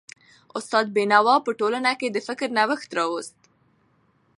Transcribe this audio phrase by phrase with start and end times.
[0.57, 3.37] استاد بينوا په ټولنه کي د فکر نوښت راوست.